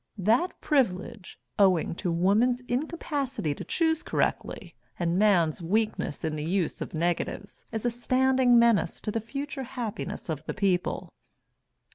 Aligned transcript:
"That 0.17 0.59
privilege, 0.61 1.37
owing 1.59 1.93
to 1.97 2.11
woman's 2.11 2.61
incapacity 2.61 3.53
to 3.53 3.63
choose 3.63 4.01
correctly, 4.01 4.73
and 4.97 5.19
man's 5.19 5.61
weakness 5.61 6.23
in 6.25 6.35
the 6.35 6.43
use 6.43 6.81
of 6.81 6.95
negatives, 6.95 7.65
is 7.71 7.85
a 7.85 7.91
standing 7.91 8.57
menace 8.57 8.99
to 9.01 9.11
the 9.11 9.21
future 9.21 9.61
happiness 9.61 10.27
of 10.27 10.43
the 10.45 10.55
people." 10.55 11.13